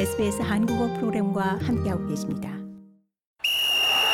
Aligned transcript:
SBS 0.00 0.40
한국어 0.42 0.92
프로그램과 0.94 1.58
함께하고 1.66 2.06
계십니다. 2.06 2.48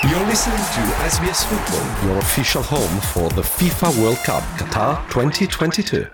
You're 0.05 0.27
listening 0.27 0.59
to 0.75 0.83
SBS 1.07 1.47
Football, 1.47 1.87
your 2.05 2.19
official 2.19 2.63
home 2.63 3.01
for 3.15 3.29
the 3.31 3.43
FIFA 3.43 3.89
World 4.03 4.19
Cup 4.27 4.43
Qatar 4.59 4.99
2022. 5.09 6.11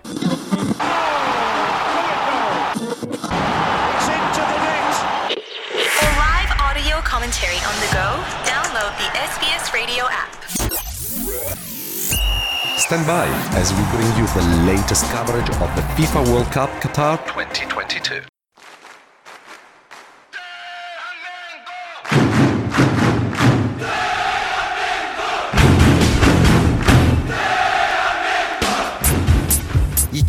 For 5.97 6.11
live 6.21 6.51
audio 6.61 7.01
commentary 7.01 7.57
on 7.65 7.75
the 7.81 7.89
go, 7.91 8.07
download 8.45 8.93
the 9.01 9.09
SBS 9.33 9.73
Radio 9.73 10.05
app. 10.07 10.31
Stand 12.77 13.05
by 13.05 13.27
as 13.57 13.73
we 13.73 13.83
bring 13.91 14.09
you 14.17 14.25
the 14.37 14.45
latest 14.65 15.05
coverage 15.11 15.49
of 15.49 15.69
the 15.75 15.81
FIFA 15.97 16.31
World 16.31 16.51
Cup 16.51 16.69
Qatar 16.81 17.17
2022. 17.25 18.32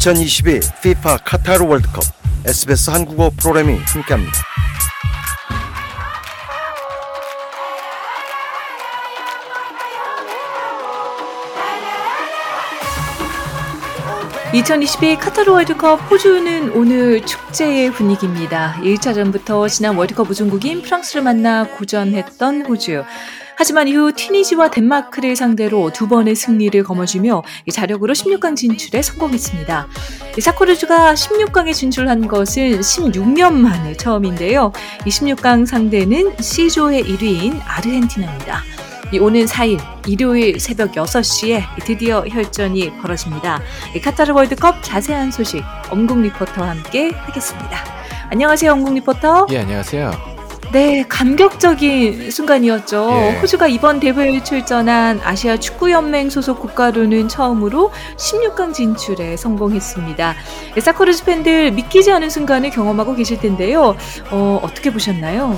(2022) 0.06 0.62
FIFA 0.78 1.18
카타르 1.26 1.66
월드컵 1.66 2.04
SBS 2.46 2.92
한국어 2.92 3.32
프로그램이 3.36 3.80
함께합니다. 3.80 4.34
2022 14.54 15.16
카타르 15.18 15.52
월드컵 15.52 15.96
호주는 16.12 16.72
오늘 16.74 17.26
축제의 17.26 17.92
분위기입니다. 17.92 18.76
1차전부터 18.84 19.68
지난 19.68 19.98
월드컵 19.98 20.30
우승국인 20.30 20.84
프랑스를 20.84 21.24
만나 21.24 21.66
고전했던 21.66 22.68
호주. 22.68 23.04
하지만 23.58 23.88
이후 23.88 24.12
튀니지와 24.12 24.70
덴마크를 24.70 25.36
상대로 25.36 25.92
두 25.92 26.08
번의 26.08 26.36
승리를 26.36 26.84
거머쥐며 26.84 27.44
자력으로 27.72 28.14
16강 28.14 28.56
진출에 28.56 29.02
성공했습니다. 29.02 29.88
사코르주가 30.40 31.14
16강에 31.14 31.74
진출한 31.74 32.28
것은 32.28 32.82
16년 32.82 33.54
만에 33.54 33.96
처음인데요. 33.96 34.74
이 35.06 35.10
16강 35.10 35.66
상대는 35.66 36.36
C조의 36.40 37.04
1위인 37.04 37.62
아르헨티나입니다. 37.66 38.62
이 39.14 39.20
오는 39.20 39.46
4일 39.46 39.80
일요일 40.08 40.60
새벽 40.60 40.94
6시에 40.94 41.64
드디어 41.86 42.26
혈전이 42.28 42.98
벌어집니다. 42.98 43.62
카타르 44.04 44.34
월드컵 44.34 44.82
자세한 44.82 45.32
소식 45.32 45.64
엄국 45.90 46.20
리포터와 46.22 46.70
함께 46.72 47.12
하겠습니다. 47.12 47.78
안녕하세요, 48.32 48.72
엄국 48.72 48.94
리포터. 48.96 49.48
예, 49.52 49.60
안녕하세요. 49.60 50.35
네, 50.76 51.06
감격적인 51.08 52.32
순간이었죠. 52.32 53.10
예. 53.10 53.40
호주가 53.40 53.66
이번 53.68 54.02
대회에 54.02 54.44
출전한 54.44 55.22
아시아 55.24 55.56
축구연맹 55.56 56.30
소속 56.30 56.60
국가로는 56.60 57.30
처음으로 57.30 57.94
16강 58.18 58.74
진출에 58.74 59.38
성공했습니다. 59.38 60.36
사코르즈 60.82 61.24
팬들 61.24 61.72
믿기지 61.72 62.12
않은 62.12 62.30
순간을 62.30 62.72
경험하고 62.72 63.16
계실 63.16 63.40
텐데요. 63.40 63.96
어, 64.32 64.60
어떻게 64.62 64.92
보셨나요? 64.92 65.58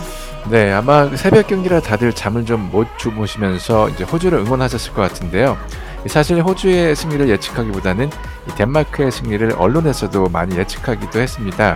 네, 0.51 0.71
아마 0.71 1.09
새벽 1.15 1.47
경기라 1.47 1.79
다들 1.79 2.13
잠을 2.13 2.45
좀 2.45 2.69
못 2.71 2.87
주무시면서 2.99 3.89
이제 3.89 4.03
호주를 4.03 4.37
응원하셨을 4.37 4.93
것 4.93 5.01
같은데요. 5.01 5.57
사실 6.05 6.43
호주의 6.43 6.95
승리를 6.95 7.27
예측하기보다는 7.27 8.07
이 8.07 8.55
덴마크의 8.55 9.11
승리를 9.11 9.51
언론에서도 9.57 10.29
많이 10.29 10.55
예측하기도 10.57 11.19
했습니다. 11.19 11.75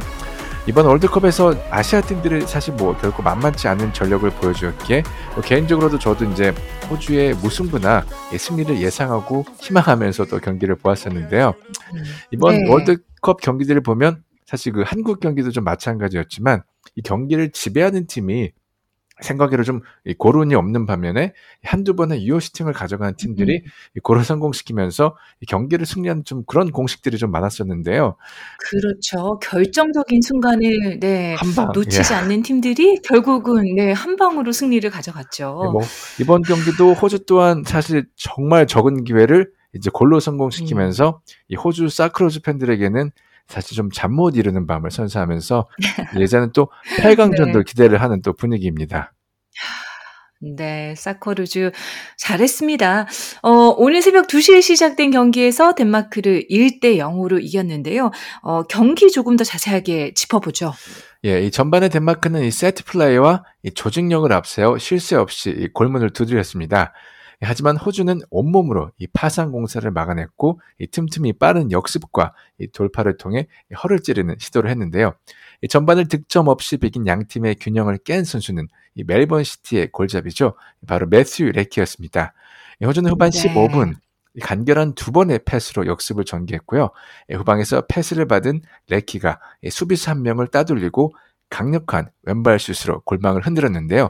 이번 0.68 0.86
월드컵에서 0.86 1.56
아시아 1.72 2.02
팀들이 2.02 2.42
사실 2.46 2.76
뭐 2.76 2.96
결코 2.96 3.24
만만치 3.24 3.68
않은 3.68 3.94
전력을 3.94 4.30
보여주었기에 4.30 5.04
뭐 5.34 5.42
개인적으로도 5.44 5.98
저도 5.98 6.26
이제 6.26 6.54
호주의 6.90 7.34
무승부나 7.34 8.06
이 8.32 8.38
승리를 8.38 8.80
예상하고 8.80 9.44
희망하면서 9.60 10.26
또 10.26 10.40
경기를 10.40 10.76
보았었는데요. 10.76 11.56
이번 12.32 12.64
네. 12.64 12.70
월드컵 12.70 13.42
경기들을 13.42 13.82
보면 13.82 14.24
사실 14.46 14.74
그 14.74 14.84
한국 14.86 15.20
경기도 15.20 15.50
좀 15.50 15.64
마찬가지였지만 15.64 16.62
이 16.96 17.02
경기를 17.02 17.52
지배하는 17.52 18.06
팀이 18.06 18.52
생각외로 19.22 19.64
좀이 19.64 20.16
고른이 20.18 20.56
없는 20.56 20.86
반면에 20.86 21.34
한두 21.64 21.96
번의 21.96 22.26
유효 22.26 22.40
슈팅을 22.40 22.74
가져가는 22.74 23.16
팀들이 23.16 23.64
이 23.96 24.00
골을 24.00 24.24
성공시키면서 24.24 25.16
이 25.42 25.46
경기를 25.46 25.86
승리하는 25.86 26.24
좀 26.26 26.44
그런 26.46 26.72
공식들이 26.72 27.18
좀 27.18 27.32
많았었는데요. 27.32 28.16
그렇죠. 28.60 29.40
결정적인 29.40 30.22
순간을 30.22 31.00
네. 31.00 31.36
놓치지 31.74 32.14
예. 32.14 32.18
않는 32.18 32.42
팀들이 32.42 33.00
결국은 33.04 33.76
네, 33.76 33.92
한 33.92 34.16
방으로 34.16 34.52
승리를 34.52 34.90
가져갔죠. 34.90 35.62
네, 35.64 35.72
뭐 35.72 35.82
이번 36.20 36.42
경기도 36.42 36.94
호주 36.94 37.26
또한 37.26 37.64
사실 37.66 38.06
정말 38.16 38.68
적은 38.68 39.04
기회를 39.04 39.52
이제 39.74 39.90
골로 39.94 40.20
성공시키면서 40.20 41.22
이 41.48 41.56
호주 41.56 41.90
사크로즈 41.90 42.42
팬들에게는 42.42 43.12
사실 43.48 43.76
좀 43.76 43.90
잠 43.92 44.12
못 44.14 44.36
이루는 44.36 44.68
밤을 44.68 44.92
선사하면서 44.92 45.68
예전엔 46.20 46.52
또 46.54 46.70
8강전도 47.00 47.58
네. 47.58 47.64
기대를 47.66 48.02
하는 48.02 48.22
또 48.22 48.34
분위기입니다. 48.34 49.14
네, 50.44 50.96
사커르주 50.98 51.72
잘했습니다. 52.18 53.06
어, 53.44 53.52
오늘 53.78 54.02
새벽 54.02 54.26
2시에 54.26 54.62
시작된 54.64 55.12
경기에서 55.12 55.76
덴마크를 55.76 56.48
1대 56.50 56.98
0으로 56.98 57.40
이겼는데요. 57.40 58.10
어, 58.42 58.64
경기 58.64 59.12
조금 59.12 59.36
더 59.38 59.44
자세하게 59.44 60.16
짚어보죠. 60.16 60.74
예, 61.26 61.42
이 61.44 61.52
전반에 61.52 61.90
덴마크는 61.90 62.44
이 62.44 62.50
세트 62.50 62.86
플레이와 62.86 63.44
이 63.62 63.72
조직력을 63.72 64.34
앞세워 64.34 64.80
실수 64.80 65.20
없이 65.20 65.52
이 65.52 65.68
골문을 65.72 66.10
두드렸습니다. 66.10 66.94
예, 67.44 67.46
하지만 67.46 67.76
호주는 67.78 68.20
온몸으로 68.30 68.92
이 68.98 69.08
파상 69.08 69.52
공사를 69.52 69.90
막아냈고 69.90 70.60
이 70.80 70.88
틈틈이 70.88 71.34
빠른 71.34 71.72
역습과 71.72 72.34
이 72.60 72.68
돌파를 72.68 73.18
통해 73.18 73.48
이 73.72 73.76
허를 73.76 74.02
찌르는 74.02 74.36
시도를 74.40 74.70
했는데요. 74.70 75.14
이 75.62 75.68
전반을 75.68 76.08
득점 76.08 76.48
없이 76.48 76.78
비긴 76.78 77.08
양 77.08 77.26
팀의 77.28 77.56
균형을 77.60 77.98
깬 78.00 78.24
선수는 78.24 78.68
이 78.96 79.04
멜번 79.04 79.44
시티의 79.44 79.92
골잡이죠. 79.92 80.56
바로 80.88 81.08
매튜 81.08 81.44
레키였습니다. 81.52 82.34
이 82.82 82.86
호주는 82.86 83.10
후반 83.10 83.32
네. 83.32 83.54
15분 83.54 83.96
이 84.34 84.40
간결한 84.40 84.96
두 84.96 85.12
번의 85.12 85.42
패스로 85.46 85.88
역습을 85.88 86.26
전개했고요. 86.26 86.90
예, 87.30 87.36
후방에서 87.36 87.82
패스를 87.88 88.28
받은 88.28 88.62
레키가 88.88 89.40
이 89.64 89.70
수비수 89.70 90.10
한 90.10 90.22
명을 90.22 90.48
따돌리고 90.48 91.14
강력한 91.52 92.10
왼발 92.24 92.58
슛으로 92.60 93.02
골망을 93.02 93.46
흔들었는데요. 93.46 94.10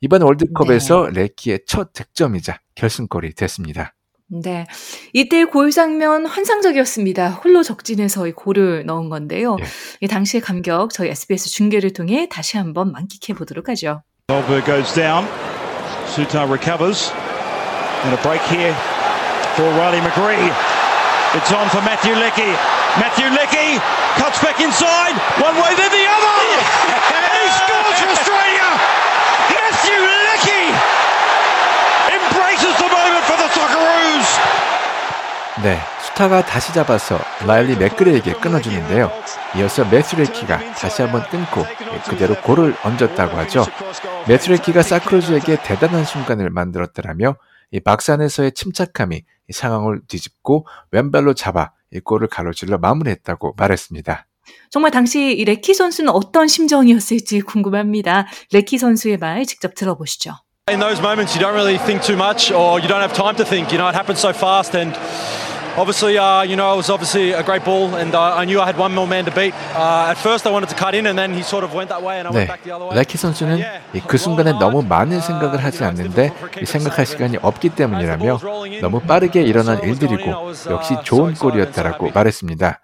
이번 0.00 0.22
월드컵에서 0.22 1.10
레키의 1.10 1.60
첫 1.66 1.92
득점이자 1.92 2.58
결승골이 2.74 3.34
됐습니다. 3.34 3.94
네. 4.26 4.66
이때 5.12 5.44
골 5.44 5.70
장면 5.70 6.26
환상적이었습니다. 6.26 7.30
홀로 7.30 7.62
적진에서 7.62 8.26
이 8.26 8.32
골을 8.32 8.84
넣은 8.84 9.08
건데요. 9.08 9.56
예. 9.60 9.64
이 10.00 10.08
당시의 10.08 10.40
감격 10.40 10.92
저희 10.92 11.10
SBS 11.10 11.50
중계를 11.50 11.92
통해 11.92 12.28
다시 12.30 12.56
한번 12.56 12.92
만끽해 12.92 13.36
보도록 13.36 13.68
하죠. 13.70 14.02
Goldberg 14.28 14.66
goes 14.66 14.92
down. 14.94 15.26
Sutar 16.08 16.50
recovers. 16.50 17.12
And 18.04 18.14
a 18.14 18.22
break 18.22 18.42
here 18.50 18.74
for 19.54 19.68
Riley 19.76 20.00
McGree. 20.00 20.52
It's 21.34 21.52
on 21.52 21.68
for 21.68 21.82
Matthew 21.82 22.14
Leckie. 22.14 22.77
Matthew 22.98 23.30
Leckie 23.30 23.78
cuts 24.18 24.38
back 24.42 24.58
inside. 24.60 25.14
One 25.38 25.56
way, 25.62 25.72
then 25.78 25.90
the 25.90 26.04
other. 26.10 26.38
And 27.14 27.24
he 27.30 27.44
scores 27.54 27.96
for 28.02 28.10
Australia. 28.10 28.68
Matthew 29.54 29.98
Leckie 30.26 30.70
embraces 32.10 32.74
the 32.82 32.88
moment 32.90 33.24
for 33.28 33.36
the 33.38 33.48
Socceroos. 33.54 34.28
네, 35.62 35.80
수타가 36.00 36.44
다시 36.44 36.72
잡아서 36.72 37.18
라일리 37.46 37.76
맥그레에게 37.76 38.34
끊어주는데요. 38.34 39.10
이어서 39.56 39.84
매튜 39.84 40.16
레키가 40.16 40.58
다시 40.74 41.02
한번 41.02 41.22
끊고 41.28 41.64
그대로 42.08 42.34
골을 42.36 42.76
얹었다고 42.82 43.36
하죠. 43.38 43.64
매튜 44.28 44.52
레키가 44.52 44.82
사크로즈에게 44.82 45.62
대단한 45.62 46.04
순간을 46.04 46.50
만들었더라며 46.50 47.36
이 47.72 47.80
박산에서의 47.80 48.52
침착함이 48.52 49.22
이 49.48 49.52
상황을 49.52 50.00
뒤집고 50.06 50.66
왼발로 50.92 51.34
잡아 51.34 51.72
이 51.92 52.00
골을 52.00 52.28
가로질러 52.28 52.78
마무리했다고 52.78 53.54
말했습니다. 53.56 54.26
정말 54.70 54.90
당시 54.90 55.36
이 55.36 55.44
레키 55.44 55.74
선수는 55.74 56.10
어떤 56.10 56.48
심정이었을지 56.48 57.42
궁금합니다. 57.42 58.26
레키 58.52 58.78
선수의 58.78 59.18
말 59.18 59.44
직접 59.44 59.74
들어보시죠. 59.74 60.32
In 60.70 60.80
those 60.80 61.00
moments, 61.00 61.34
you 61.34 61.40
don't 61.40 61.54
really 61.54 61.78
think 61.78 62.02
too 62.02 62.16
much, 62.16 62.52
or 62.52 62.78
you 62.78 62.88
don't 62.88 63.00
have 63.00 63.14
time 63.14 63.34
to 63.36 63.44
think. 63.44 63.72
You 63.72 63.78
know, 63.78 63.88
it 63.88 63.96
happens 63.96 64.20
so 64.20 64.34
fast, 64.34 64.76
and 64.76 64.92
obviously, 65.78 66.18
uh, 66.18 66.42
you 66.42 66.56
know, 66.56 66.74
it 66.74 66.76
was 66.76 66.90
obviously 66.90 67.32
a 67.32 67.42
great 67.42 67.64
ball, 67.64 67.94
and 67.94 68.14
uh, 68.14 68.34
I 68.36 68.44
knew 68.44 68.60
I 68.60 68.66
had 68.66 68.76
one 68.78 68.94
more 68.94 69.06
man 69.06 69.24
to 69.24 69.30
beat. 69.30 69.54
Uh, 69.74 70.10
at 70.10 70.18
first, 70.18 70.46
I 70.46 70.50
wanted 70.50 70.68
to 70.70 70.76
cut 70.76 70.94
in, 70.94 71.06
and 71.06 71.16
then 71.18 71.32
he 71.34 71.42
sort 71.42 71.64
of 71.64 71.72
went 71.74 71.88
that 71.90 72.02
way, 72.02 72.18
and 72.18 72.28
I 72.28 72.32
네, 72.32 72.34
went 72.36 72.48
back 72.48 72.62
the 72.64 72.72
other 72.74 72.86
way. 72.88 72.96
레키 72.98 73.16
선수는 73.16 73.62
이그 73.94 74.18
순간에 74.18 74.52
너무 74.58 74.82
많은 74.82 75.20
생각을 75.20 75.62
하지 75.62 75.84
않는데 75.84 76.32
이 76.60 76.66
생각할 76.66 77.06
시간이 77.06 77.38
없기 77.42 77.70
때문이라며 77.70 78.38
너무 78.80 79.00
빠르게 79.00 79.42
일어난 79.42 79.82
일들이고 79.82 80.52
역시 80.70 80.96
좋은 81.04 81.34
골이었다라고 81.34 82.10
말했습니다. 82.12 82.80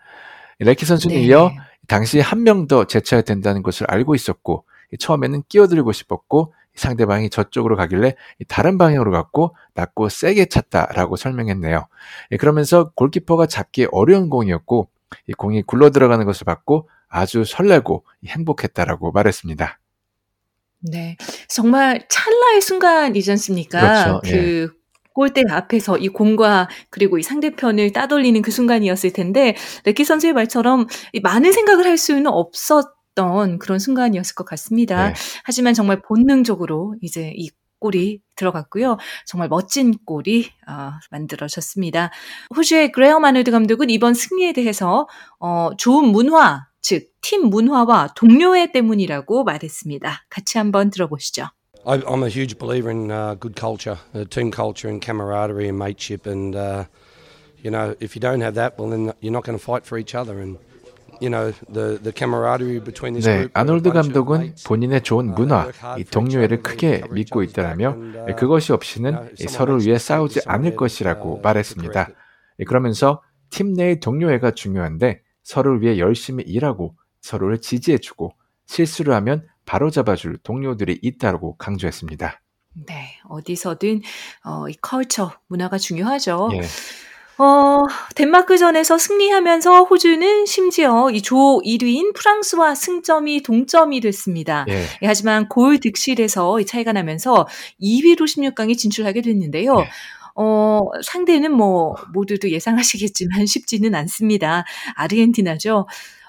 레키 0.61 0.85
선수는 0.87 1.17
네. 1.17 1.23
이어 1.23 1.51
당시 1.89 2.21
한 2.21 2.45
명 2.45 2.67
더 2.69 2.85
제쳐야 2.85 3.21
된다는 3.23 3.63
것을 3.63 3.87
알고 3.91 4.15
있었고 4.15 4.65
처음에는 4.99 5.43
끼어들고 5.49 5.93
싶었고 5.93 6.55
상대방이 6.75 7.31
저쪽으로 7.31 7.77
가길래 7.77 8.15
다른 8.49 8.79
방향으로 8.79 9.11
갔고 9.11 9.57
낮고 9.75 10.09
세게 10.09 10.47
찼다라고 10.47 11.17
설명했네요. 11.17 11.87
예, 12.33 12.37
그러면서 12.37 12.91
골키퍼가 12.95 13.47
잡기 13.47 13.87
어려운 13.93 14.29
공이었고 14.29 14.89
이 15.29 15.33
공이 15.33 15.63
굴러 15.63 15.91
들어가는 15.91 16.25
것을 16.27 16.45
봤고 16.45 16.89
아주 17.09 17.45
설레고 17.45 18.05
행복했다라고 18.27 19.13
말했습니다. 19.13 19.79
네. 20.81 21.17
정말 21.49 22.07
찰나의 22.09 22.61
순간이지 22.61 23.31
않습니까? 23.31 24.21
그렇죠. 24.21 24.21
그 24.25 24.71
예. 24.73 24.85
골대 25.15 25.45
앞에서 25.49 25.97
이 25.97 26.09
공과 26.09 26.69
그리고 26.91 27.19
이 27.19 27.23
상대편을 27.23 27.93
따돌리는 27.93 28.43
그 28.43 28.51
순간이었을 28.51 29.13
텐데 29.13 29.55
레키 29.85 30.05
선수의 30.05 30.33
말처럼 30.33 30.89
이 31.13 31.21
많은 31.21 31.53
생각을 31.53 31.87
할 31.87 31.97
수는 31.97 32.27
없었 32.27 32.94
던 33.15 33.59
그런 33.59 33.79
순간이었을 33.79 34.35
것 34.35 34.45
같습니다. 34.45 35.09
네. 35.09 35.15
하지만 35.45 35.75
정말 35.75 36.01
본능적으로 36.03 36.97
이제 37.01 37.33
이 37.37 37.51
골이 37.79 38.21
들어갔고요. 38.37 38.97
정말 39.27 39.49
멋진 39.49 39.95
골이 40.07 40.51
어, 40.67 40.93
만들어졌습니다. 41.11 42.11
호주의 42.57 42.91
그레어 42.93 43.21
마누드 43.21 43.51
감독은 43.51 43.91
이번 43.91 44.15
승리에 44.15 44.53
대해서 44.53 45.07
어, 45.39 45.71
좋은 45.77 46.09
문화, 46.09 46.67
즉 46.81 47.15
팀 47.25 47.49
문화와 47.49 48.09
동료애 48.15 48.71
때문이라고 48.71 49.45
말했습니다. 49.45 50.27
같이 50.29 50.59
한번 50.59 50.91
들어보시죠. 50.91 51.49
I, 51.87 51.99
I'm 52.01 52.23
a 52.23 52.29
huge 52.29 52.59
believer 52.59 52.91
in 52.91 53.11
uh, 53.11 53.35
good 53.41 53.57
culture, 53.59 53.99
uh, 54.15 54.27
team 54.29 54.53
culture, 54.53 54.89
and 54.91 55.01
camaraderie 55.01 55.69
and 55.69 55.79
mateship. 55.79 56.27
And 56.27 56.55
uh, 56.55 56.85
you 57.63 57.71
know, 57.71 57.97
if 57.99 58.15
you 58.15 58.21
don't 58.21 58.43
have 58.43 58.55
that, 58.57 58.79
well, 58.79 58.91
then 58.91 59.15
you're 59.21 59.33
not 59.33 59.45
going 59.45 59.59
to 59.59 59.65
fight 59.65 59.87
for 59.87 59.97
each 59.97 60.15
other. 60.15 60.39
And 60.39 60.59
you 61.21 61.31
know, 61.31 61.53
the 61.73 61.99
the 62.03 62.13
camaraderie 62.15 62.83
between 62.83 63.15
this 63.15 63.29
네, 63.29 63.49
아놀드 63.53 63.91
감독은. 63.91 64.55
본인의 64.67 65.03
좋은 65.03 65.27
Uh, 65.27 65.35
문화, 65.35 65.71
이 65.99 66.05
동료애를 66.05 66.63
크게 66.63 67.03
믿고 67.11 67.43
있다라며 67.43 67.97
uh, 67.97 68.37
그것이 68.37 68.73
없이는 68.73 69.35
서로를 69.49 69.85
위해 69.85 69.99
싸우지 69.99 70.41
않을 70.47 70.77
것이라고 70.77 71.29
uh, 71.29 71.43
말했습니다. 71.43 72.09
예, 72.61 72.65
그러면서 72.65 73.23
팀 73.51 73.73
내의 73.73 74.01
동료애가 74.01 74.53
중요한데 74.53 75.23
서로를 75.43 75.83
위해 75.83 75.99
열심히 75.99 76.45
일하고 76.45 76.97
서로를 77.21 77.61
지지해주고 77.61 78.33
실수를 78.67 79.15
하면 79.15 79.47
바로잡아줄 79.67 80.39
동료들이 80.43 80.99
있다고 81.03 81.57
강조했습니다. 81.57 82.41
네, 82.87 83.19
어디서든 83.29 84.03
어, 84.45 84.69
이 84.69 84.75
컬처 84.81 85.33
문화가 85.47 85.79
중요하죠. 85.79 86.51
예. 86.55 86.63
어, 87.37 87.81
덴마크전에서 88.15 88.97
승리하면서 88.97 89.85
호주는 89.85 90.47
심지어 90.47 91.11
이 91.11 91.21
조 91.21 91.61
1위인 91.65 92.15
프랑스와 92.15 92.75
승점이 92.77 93.43
동점이 93.43 94.01
됐습니다. 94.01 94.65
예. 94.69 94.85
예, 95.03 95.07
하지만 95.07 95.49
골 95.49 95.79
득실에서 95.81 96.61
이 96.61 96.67
차이가 96.67 96.93
나면서 96.93 97.47
2위로 97.83 98.21
16강에 98.23 98.79
진출하게 98.79 99.23
됐는데요. 99.23 99.75
네. 99.77 99.89
어, 100.37 100.83
상대는 101.03 101.53
뭐 101.53 101.95
모두도 102.13 102.51
예상하시겠지만 102.51 103.47
쉽지는 103.47 103.95
않습니다. 103.97 104.65
아르헨티나죠. 104.95 105.87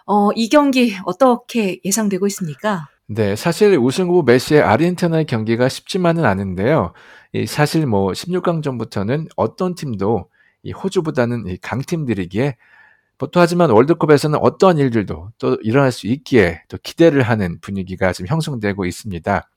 어, 0.07 0.29
이 0.35 0.49
경기 0.49 0.95
어떻게 1.05 1.79
예상되고 1.85 2.25
있습니까? 2.27 2.87
네, 3.07 3.35
사실 3.35 3.77
우승 3.77 4.07
후보 4.07 4.23
메시의 4.23 4.61
아르헨티나의 4.61 5.25
경기가 5.25 5.69
쉽지만은 5.69 6.25
않은데요. 6.25 6.93
이 7.33 7.45
사실 7.45 7.85
뭐 7.85 8.11
16강 8.11 8.63
전부터는 8.63 9.27
어떤 9.35 9.75
팀도 9.75 10.29
이 10.65 10.71
호주보다는 10.73 11.47
이 11.47 11.57
강팀들이기에 11.57 12.57
또 13.17 13.39
하지만 13.39 13.69
월드컵에서는 13.69 14.37
어떠한 14.41 14.77
일들도 14.77 15.31
또 15.37 15.57
일어날 15.61 15.91
수 15.93 16.07
있기에 16.07 16.63
또 16.67 16.77
기대를 16.83 17.21
하는 17.23 17.59
분위기가 17.61 18.11
지금 18.11 18.27
형성되고 18.27 18.85
있습니다. 18.85 19.49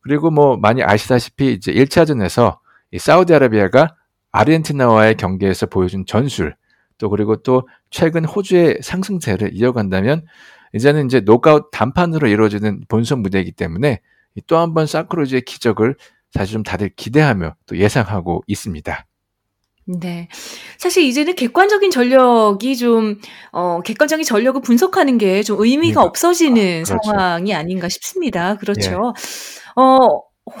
그리고 0.00 0.30
뭐 0.30 0.56
많이 0.56 0.82
아시다시피 0.82 1.52
이제 1.52 1.72
1차전에서 1.74 2.58
이 2.92 2.98
사우디아라비아가 2.98 3.96
아르헨티나와의 4.32 5.16
경기에서 5.16 5.66
보여준 5.66 6.06
전술 6.06 6.56
또 6.98 7.10
그리고 7.10 7.36
또 7.42 7.68
최근 7.90 8.24
호주의 8.24 8.78
상승세를 8.82 9.50
이어간다면 9.54 10.24
이제는 10.74 11.06
이제 11.06 11.20
노크아웃 11.20 11.70
단판으로 11.72 12.28
이루어지는 12.28 12.82
본선 12.88 13.20
무대이기 13.20 13.52
때문에 13.52 14.00
또 14.46 14.56
한 14.58 14.74
번 14.74 14.86
사크로즈의 14.86 15.42
기적을 15.42 15.96
사실 16.30 16.54
좀 16.54 16.62
다들 16.62 16.90
기대하며 16.96 17.56
또 17.66 17.76
예상하고 17.78 18.42
있습니다. 18.46 19.06
네. 19.86 20.28
사실 20.78 21.04
이제는 21.04 21.34
객관적인 21.36 21.90
전력이 21.90 22.76
좀, 22.76 23.18
어, 23.52 23.80
객관적인 23.82 24.24
전력을 24.24 24.60
분석하는 24.62 25.16
게 25.18 25.42
좀 25.42 25.60
의미가 25.60 26.02
음, 26.02 26.06
없어지는 26.08 26.82
그렇죠. 26.84 26.98
상황이 27.04 27.54
아닌가 27.54 27.88
싶습니다. 27.88 28.56
그렇죠. 28.56 29.12
어, 29.76 29.98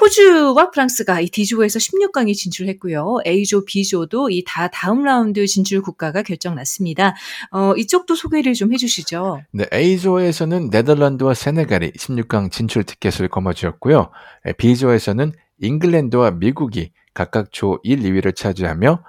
호주와 0.00 0.70
프랑스가 0.72 1.20
이 1.20 1.28
D조에서 1.28 1.78
16강에 1.78 2.34
진출했고요. 2.34 3.18
A조, 3.26 3.64
B조도 3.64 4.30
이 4.30 4.42
다 4.44 4.66
다음 4.68 5.04
라운드 5.04 5.46
진출 5.46 5.80
국가가 5.80 6.22
결정났습니다. 6.22 7.14
어, 7.52 7.72
이쪽도 7.76 8.16
소개를 8.16 8.54
좀 8.54 8.72
해주시죠. 8.72 9.42
네, 9.52 9.64
A조에서는 9.72 10.70
네덜란드와 10.70 11.34
세네갈이 11.34 11.92
16강 11.92 12.50
진출 12.50 12.82
티켓을 12.84 13.28
거머쥐었고요. 13.28 14.10
에, 14.46 14.52
B조에서는 14.54 15.32
잉글랜드와 15.60 16.32
미국이 16.32 16.92
각각 17.14 17.52
조 17.52 17.78
1, 17.82 18.00
2위를 18.00 18.34
차지하며 18.34 19.02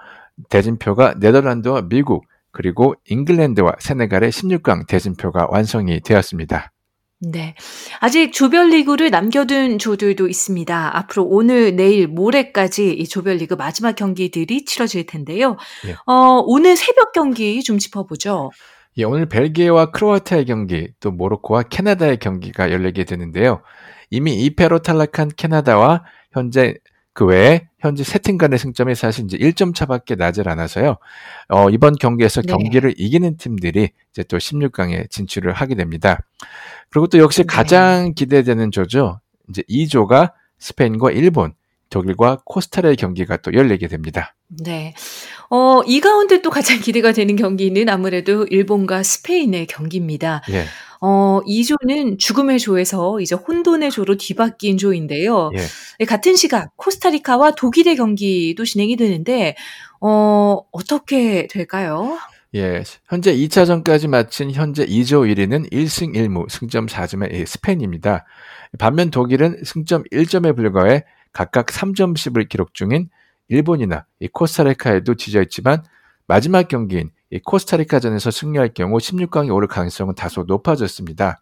대진표가 0.49 1.15
네덜란드와 1.19 1.83
미국 1.89 2.25
그리고 2.51 2.95
잉글랜드와 3.09 3.75
세네갈의 3.79 4.31
16강 4.31 4.87
대진표가 4.87 5.47
완성이 5.51 5.99
되었습니다. 6.01 6.71
네. 7.19 7.55
아직 7.99 8.31
조별리그를 8.31 9.09
남겨둔 9.09 9.79
조들도 9.79 10.27
있습니다. 10.27 10.97
앞으로 10.97 11.25
오늘, 11.25 11.75
내일, 11.75 12.07
모레까지 12.07 12.93
이 12.93 13.07
조별리그 13.07 13.55
마지막 13.55 13.95
경기들이 13.95 14.65
치러질 14.65 15.07
텐데요. 15.07 15.57
예. 15.87 15.95
어, 16.05 16.43
오늘 16.45 16.75
새벽 16.75 17.11
경기 17.13 17.63
좀 17.63 17.79
짚어보죠. 17.79 18.51
예, 18.99 19.03
오늘 19.03 19.27
벨기에와 19.27 19.91
크로아티아의 19.91 20.45
경기, 20.45 20.89
또 20.99 21.11
모로코와 21.11 21.63
캐나다의 21.63 22.17
경기가 22.17 22.71
열리게 22.71 23.03
되는데요. 23.03 23.61
이미 24.11 24.49
2패로 24.49 24.83
탈락한 24.83 25.31
캐나다와 25.35 26.03
현재 26.37 26.75
그 27.13 27.25
외에 27.25 27.67
현재 27.79 28.03
세팀 28.03 28.37
간의 28.37 28.59
승점이 28.59 28.93
사실 28.93 29.25
이제 29.25 29.37
1점 29.37 29.73
차밖에 29.73 30.15
나질 30.15 30.49
않아서요. 30.49 30.97
어, 31.49 31.69
이번 31.71 31.95
경기에서 31.95 32.43
네. 32.43 32.53
경기를 32.53 32.93
이기는 32.95 33.37
팀들이 33.37 33.89
이제 34.11 34.23
또 34.23 34.37
16강에 34.37 35.09
진출을 35.09 35.51
하게 35.51 35.73
됩니다. 35.73 36.19
그리고 36.91 37.07
또 37.07 37.17
역시 37.17 37.41
네. 37.41 37.47
가장 37.47 38.13
기대되는 38.13 38.69
조죠. 38.69 39.19
이제 39.49 39.63
2조가 39.67 40.33
스페인과 40.59 41.09
일본, 41.11 41.53
독일과 41.89 42.41
코스타리아의 42.45 42.97
경기가 42.97 43.37
또 43.37 43.51
열리게 43.51 43.87
됩니다. 43.87 44.35
네. 44.47 44.93
어, 45.49 45.81
이 45.85 45.99
가운데 45.99 46.41
또 46.41 46.49
가장 46.49 46.79
기대가 46.81 47.13
되는 47.13 47.35
경기는 47.35 47.89
아무래도 47.89 48.45
일본과 48.45 49.01
스페인의 49.03 49.67
경기입니다. 49.67 50.43
예. 50.51 50.65
어, 51.01 51.41
이 51.45 51.63
조는 51.63 52.17
죽음의 52.17 52.59
조에서 52.59 53.19
이제 53.19 53.35
혼돈의 53.35 53.91
조로 53.91 54.17
뒤바뀐 54.17 54.77
조인데요. 54.77 55.51
예. 55.55 55.61
네, 55.99 56.05
같은 56.05 56.35
시각 56.35 56.75
코스타리카와 56.77 57.51
독일의 57.51 57.95
경기도 57.95 58.65
진행이 58.65 58.95
되는데 58.97 59.55
어, 60.01 60.59
어떻게 60.71 61.47
될까요? 61.47 62.17
예, 62.55 62.83
현재 63.07 63.35
2차전까지 63.35 64.07
마친 64.07 64.51
현재 64.51 64.85
2조 64.85 65.31
1위는 65.35 65.71
1승 65.71 66.15
1무, 66.15 66.49
승점 66.49 66.85
4점의 66.87 67.45
스페인입니다. 67.45 68.25
반면 68.79 69.11
독일은 69.11 69.63
승점 69.63 70.03
1점에 70.11 70.55
불과해 70.55 71.03
각각 71.33 71.67
3점씩을 71.67 72.47
기록 72.49 72.73
중인 72.73 73.09
일본이나 73.49 74.05
이 74.19 74.27
코스타리카에도 74.27 75.15
지져 75.15 75.41
있지만 75.43 75.83
마지막 76.25 76.67
경기인 76.67 77.09
이 77.09 77.16
코스타리카전에서 77.43 78.31
승리할 78.31 78.73
경우 78.73 78.97
16강에 78.97 79.53
오를 79.53 79.67
가능성은 79.67 80.15
다소 80.15 80.43
높아졌습니다. 80.43 81.41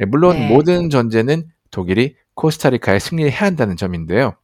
예, 0.00 0.04
물론 0.04 0.36
네. 0.36 0.48
모든 0.48 0.90
전제는 0.90 1.44
독일이 1.70 2.16
코스타리카에 2.34 2.98
승리해야 2.98 3.34
한다는 3.34 3.76
점인데요. 3.76 4.34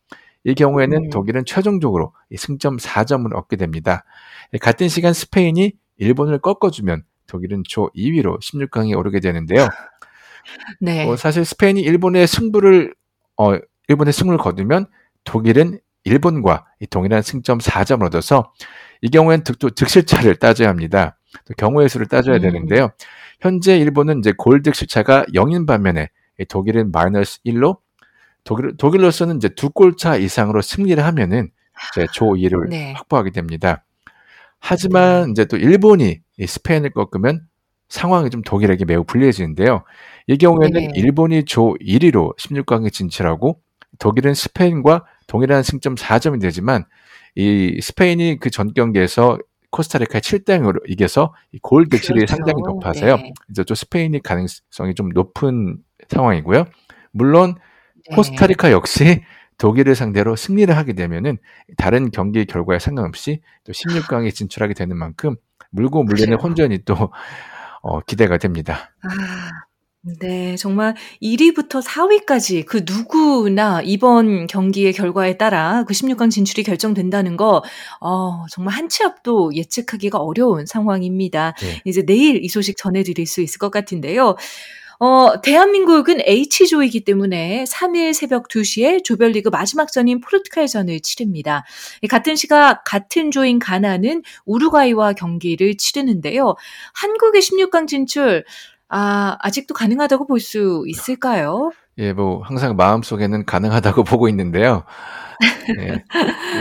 이 0.44 0.54
경우에는 0.54 0.96
음. 0.96 1.10
독일은 1.10 1.44
최종적으로 1.44 2.12
이 2.30 2.36
승점 2.36 2.76
4점을 2.76 3.34
얻게 3.34 3.56
됩니다. 3.56 4.04
예, 4.52 4.58
같은 4.58 4.88
시간 4.88 5.12
스페인이 5.12 5.72
일본을 5.96 6.38
꺾어주면 6.40 7.04
독일은 7.26 7.62
조 7.68 7.90
2위로 7.94 8.40
16강에 8.40 8.96
오르게 8.96 9.20
되는데요. 9.20 9.68
네. 10.80 11.08
어, 11.08 11.16
사실 11.16 11.44
스페인이 11.44 11.80
일본의 11.80 12.26
승부를 12.26 12.94
어, 13.36 13.54
일본의 13.88 14.12
승을 14.12 14.38
거두면 14.38 14.86
독일은 15.24 15.78
일본과 16.04 16.66
이 16.80 16.86
동일한 16.86 17.22
승점 17.22 17.58
4점을 17.58 18.02
얻어서 18.02 18.52
이 19.02 19.08
경우엔 19.10 19.44
득, 19.44 19.58
또 19.58 19.70
득실차를 19.70 20.36
따져야 20.36 20.68
합니다. 20.68 21.18
또 21.44 21.54
경우의 21.54 21.88
수를 21.88 22.06
따져야 22.06 22.36
음. 22.36 22.42
되는데요. 22.42 22.90
현재 23.40 23.78
일본은 23.78 24.18
이제 24.18 24.32
골 24.36 24.62
득실차가 24.62 25.24
0인 25.34 25.66
반면에 25.66 26.08
이 26.38 26.44
독일은 26.44 26.90
마이너스 26.92 27.40
1로 27.46 27.78
독일, 28.44 28.76
독일로서는 28.76 29.36
이제 29.36 29.48
두 29.48 29.70
골차 29.70 30.16
이상으로 30.16 30.62
승리를 30.62 31.04
하면은 31.04 31.50
이제 31.92 32.06
조 32.12 32.26
2를 32.26 32.68
네. 32.70 32.92
확보하게 32.94 33.30
됩니다. 33.30 33.84
하지만 34.58 35.30
이제 35.30 35.44
또 35.44 35.56
일본이 35.56 36.20
이 36.38 36.46
스페인을 36.46 36.90
꺾으면 36.90 37.42
상황이 37.88 38.30
좀 38.30 38.42
독일에게 38.42 38.84
매우 38.84 39.04
불리해지는데요. 39.04 39.84
이 40.26 40.36
경우에는 40.36 40.80
네. 40.80 40.88
일본이 40.94 41.44
조 41.44 41.74
1위로 41.80 42.36
16강에 42.36 42.92
진출하고 42.92 43.60
독일은 43.98 44.34
스페인과 44.34 45.04
동일한 45.26 45.62
승점 45.62 45.94
4점이 45.94 46.40
되지만 46.40 46.84
이 47.38 47.80
스페인이 47.80 48.38
그 48.40 48.50
전 48.50 48.74
경기에서 48.74 49.38
코스타리카 49.70 50.18
7대 50.18 50.58
0으로 50.60 50.80
이겨서 50.88 51.34
골 51.62 51.88
득실이 51.88 52.20
그렇죠. 52.20 52.34
상당히 52.34 52.62
높아서요. 52.64 53.16
네. 53.16 53.32
이제 53.50 53.62
또 53.64 53.74
스페인이 53.74 54.20
가능성이 54.22 54.94
좀 54.96 55.10
높은 55.10 55.76
상황이고요. 56.08 56.64
물론 57.12 57.54
네. 58.08 58.16
코스타리카 58.16 58.72
역시 58.72 59.22
독일을 59.58 59.94
상대로 59.94 60.36
승리를 60.36 60.74
하게 60.76 60.94
되면은 60.94 61.36
다른 61.76 62.10
경기 62.10 62.44
결과에 62.44 62.78
상관없이 62.78 63.40
또 63.64 63.72
16강에 63.72 64.34
진출하게 64.34 64.74
되는 64.74 64.96
만큼 64.96 65.36
물고 65.70 66.02
물리는 66.02 66.28
그래요. 66.28 66.38
혼전이 66.42 66.78
또 66.84 67.12
어, 67.82 68.00
기대가 68.00 68.38
됩니다. 68.38 68.90
아, 69.02 69.50
네, 70.20 70.56
정말 70.56 70.94
1위부터 71.20 71.82
4위까지 71.82 72.64
그 72.64 72.82
누구나 72.86 73.82
이번 73.84 74.46
경기의 74.46 74.92
결과에 74.92 75.36
따라 75.36 75.84
그 75.86 75.92
16강 75.92 76.30
진출이 76.30 76.62
결정된다는 76.62 77.36
거, 77.36 77.62
어, 78.00 78.44
정말 78.50 78.74
한 78.74 78.88
치 78.88 79.04
앞도 79.04 79.54
예측하기가 79.54 80.18
어려운 80.18 80.64
상황입니다. 80.64 81.52
네. 81.60 81.82
이제 81.84 82.02
내일 82.06 82.42
이 82.42 82.48
소식 82.48 82.76
전해드릴 82.78 83.26
수 83.26 83.42
있을 83.42 83.58
것 83.58 83.70
같은데요. 83.70 84.34
어, 85.00 85.40
대한민국은 85.42 86.20
H조이기 86.26 87.04
때문에 87.04 87.64
3일 87.64 88.14
새벽 88.14 88.48
2시에 88.48 89.04
조별리그 89.04 89.50
마지막 89.50 89.92
전인 89.92 90.20
포르투갈전을 90.20 91.00
치릅니다. 91.00 91.64
같은 92.08 92.34
시각 92.36 92.82
같은 92.84 93.30
조인 93.30 93.58
가나는 93.58 94.22
우루과이와 94.46 95.12
경기를 95.12 95.76
치르는데요. 95.76 96.54
한국의 96.94 97.42
16강 97.42 97.86
진출 97.86 98.44
아, 98.88 99.36
아직도 99.40 99.74
가능하다고 99.74 100.26
볼 100.26 100.40
수 100.40 100.84
있을까요? 100.86 101.70
예, 101.98 102.12
뭐 102.12 102.42
항상 102.42 102.76
마음속에는 102.76 103.44
가능하다고 103.44 104.04
보고 104.04 104.28
있는데요. 104.28 104.84
예. 105.80 106.04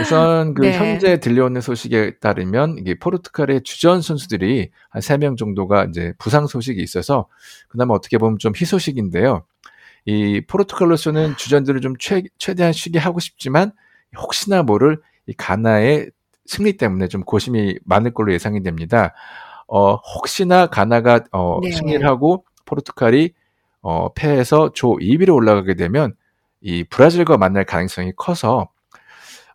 우선 0.00 0.54
그 0.54 0.62
네. 0.62 0.72
현재 0.72 1.18
들려오는 1.20 1.60
소식에 1.60 2.18
따르면 2.18 2.78
이게 2.78 2.98
포르투갈의 2.98 3.62
주전 3.62 4.02
선수들이 4.02 4.70
한 4.90 5.02
3명 5.02 5.36
정도가 5.36 5.86
이제 5.86 6.12
부상 6.18 6.46
소식이 6.46 6.80
있어서 6.82 7.28
그나마 7.68 7.94
어떻게 7.94 8.18
보면 8.18 8.38
좀 8.38 8.52
희소식인데요. 8.54 9.44
이 10.04 10.42
포르투갈로서는 10.46 11.36
주전들을 11.36 11.80
좀 11.80 11.94
최, 11.98 12.22
최대한 12.38 12.72
쉬게 12.72 12.98
하고 12.98 13.20
싶지만 13.20 13.72
혹시나 14.16 14.62
모를 14.62 15.00
이 15.26 15.34
가나의 15.34 16.10
승리 16.46 16.76
때문에 16.76 17.08
좀 17.08 17.22
고심이 17.24 17.78
많을 17.84 18.12
걸로 18.14 18.32
예상이 18.32 18.62
됩니다. 18.62 19.14
어, 19.68 19.94
혹시나 19.96 20.66
가나가 20.66 21.20
어, 21.30 21.60
네. 21.62 21.70
승리를 21.70 22.04
하고 22.06 22.44
포르투갈이 22.64 23.32
어, 23.82 24.12
패해서 24.14 24.72
조 24.72 24.96
2위로 24.96 25.34
올라가게 25.34 25.74
되면 25.74 26.14
이 26.60 26.84
브라질과 26.84 27.36
만날 27.36 27.64
가능성이 27.64 28.12
커서 28.16 28.68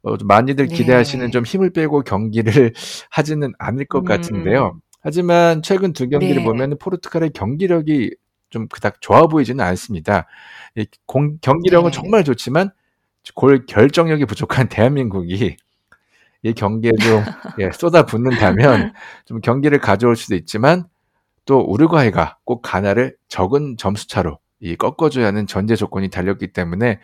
어, 0.03 0.17
좀 0.17 0.27
많이들 0.27 0.67
네. 0.67 0.75
기대하시는 0.75 1.32
좀 1.32 1.43
힘을 1.43 1.72
빼고 1.72 2.03
경기를 2.03 2.74
하지는 3.10 3.53
않을 3.58 3.86
것 3.86 4.00
음. 4.00 4.05
같은데요. 4.05 4.79
하지만 5.01 5.62
최근 5.62 5.91
두 5.91 6.08
경기를 6.08 6.38
네. 6.38 6.43
보면 6.43 6.77
포르투갈의 6.77 7.32
경기력이 7.32 8.15
좀 8.50 8.67
그닥 8.67 9.01
좋아 9.01 9.27
보이지는 9.27 9.65
않습니다. 9.65 10.27
이 10.75 10.86
공- 11.05 11.38
경기력은 11.41 11.91
네. 11.91 11.96
정말 11.96 12.24
좋지만 12.24 12.70
골 13.36 13.65
결정력이 13.65 14.25
부족한 14.25 14.70
대한민국이 14.70 15.58
이 16.44 16.54
경기에 16.54 16.92
좀 17.02 17.24
예, 17.60 17.72
쏟아붓는다면 17.72 18.94
좀 19.26 19.42
경기를 19.42 19.80
가져올 19.80 20.16
수도 20.16 20.36
있지만 20.36 20.86
또 21.46 21.60
우루과이가 21.60 22.38
꼭 22.46 22.62
가나를 22.62 23.16
적은 23.28 23.76
점수 23.78 24.08
차로 24.08 24.40
이 24.60 24.76
꺾어줘야 24.76 25.28
하는 25.28 25.48
전제 25.48 25.76
조건이 25.76 26.10
달렸기 26.10 26.54
때문에 26.54 27.00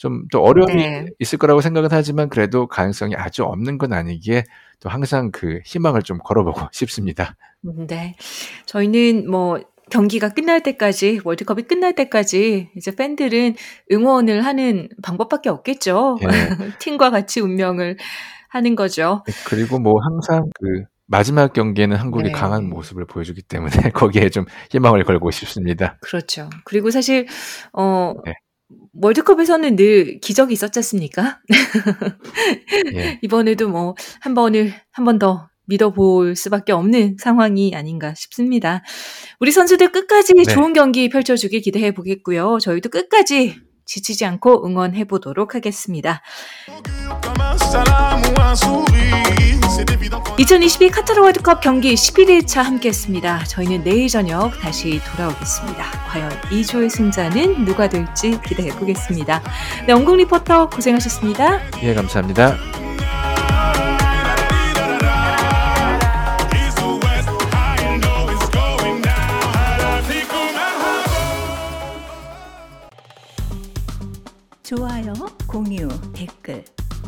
좀또 0.00 0.42
어려움이 0.42 0.74
네. 0.74 1.06
있을 1.18 1.38
거라고 1.38 1.60
생각은 1.60 1.90
하지만 1.92 2.30
그래도 2.30 2.66
가능성이 2.66 3.14
아주 3.16 3.44
없는 3.44 3.76
건 3.76 3.92
아니기에 3.92 4.44
또 4.80 4.88
항상 4.88 5.30
그 5.30 5.60
희망을 5.64 6.02
좀 6.02 6.18
걸어보고 6.24 6.68
싶습니다. 6.72 7.36
음, 7.66 7.86
네. 7.86 8.14
저희는 8.64 9.30
뭐 9.30 9.60
경기가 9.90 10.30
끝날 10.30 10.62
때까지 10.62 11.20
월드컵이 11.24 11.64
끝날 11.64 11.94
때까지 11.94 12.70
이제 12.76 12.94
팬들은 12.94 13.56
응원을 13.92 14.46
하는 14.46 14.88
방법밖에 15.02 15.50
없겠죠. 15.50 16.18
예. 16.22 16.26
팀과 16.78 17.10
같이 17.10 17.40
운명을 17.40 17.98
하는 18.50 18.74
거죠. 18.76 19.22
그리고 19.46 19.78
뭐 19.78 19.94
항상 20.02 20.50
그 20.60 20.84
마지막 21.06 21.52
경기에는 21.52 21.96
한국이 21.96 22.24
네. 22.24 22.32
강한 22.32 22.68
모습을 22.68 23.06
보여주기 23.06 23.42
때문에 23.42 23.70
거기에 23.94 24.28
좀 24.30 24.44
희망을 24.70 25.04
걸고 25.04 25.30
싶습니다. 25.30 25.98
그렇죠. 26.02 26.48
그리고 26.64 26.90
사실 26.90 27.26
어 27.72 28.14
네. 28.24 28.34
월드컵에서는 28.94 29.74
늘 29.76 30.20
기적이 30.20 30.52
있었지 30.52 30.78
않습니까? 30.78 31.40
예. 32.94 33.18
이번에도 33.22 33.68
뭐 33.68 33.94
한 34.20 34.34
번을 34.34 34.72
한 34.92 35.04
번 35.04 35.18
더 35.18 35.48
믿어볼 35.66 36.34
수밖에 36.34 36.72
없는 36.72 37.16
상황이 37.20 37.74
아닌가 37.76 38.12
싶습니다. 38.16 38.82
우리 39.38 39.52
선수들 39.52 39.92
끝까지 39.92 40.32
네. 40.34 40.42
좋은 40.42 40.72
경기 40.72 41.08
펼쳐주길 41.08 41.60
기대해 41.60 41.92
보겠고요. 41.92 42.58
저희도 42.60 42.88
끝까지 42.90 43.56
지치지 43.86 44.24
않고 44.24 44.66
응원해 44.66 45.04
보도록 45.04 45.54
하겠습니다. 45.54 46.22
2022 50.38 50.90
카타르 50.90 51.20
월드컵 51.20 51.60
경기 51.60 51.94
11일차 51.94 52.62
함께했습니다. 52.62 53.44
저희는 53.44 53.84
내일 53.84 54.08
저녁 54.08 54.58
다시 54.60 55.00
돌아오겠습니다. 55.12 55.84
과연 56.08 56.30
2조의 56.50 56.88
승자는 56.88 57.64
누가 57.64 57.88
될지 57.88 58.40
기대해 58.46 58.70
보겠습니다. 58.70 59.42
네, 59.86 59.92
원국 59.92 60.16
리포터 60.16 60.70
고생하셨습니다. 60.70 61.60
예, 61.82 61.94
감사합니다. 61.94 62.56